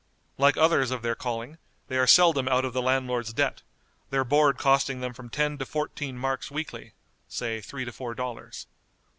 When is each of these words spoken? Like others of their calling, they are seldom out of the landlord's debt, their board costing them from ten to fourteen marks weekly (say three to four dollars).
Like 0.39 0.57
others 0.57 0.89
of 0.89 1.03
their 1.03 1.13
calling, 1.13 1.59
they 1.87 1.95
are 1.95 2.07
seldom 2.07 2.47
out 2.47 2.65
of 2.65 2.73
the 2.73 2.81
landlord's 2.81 3.33
debt, 3.33 3.61
their 4.09 4.23
board 4.23 4.57
costing 4.57 4.99
them 4.99 5.13
from 5.13 5.29
ten 5.29 5.59
to 5.59 5.65
fourteen 5.67 6.17
marks 6.17 6.49
weekly 6.49 6.93
(say 7.27 7.61
three 7.61 7.85
to 7.85 7.91
four 7.91 8.15
dollars). 8.15 8.65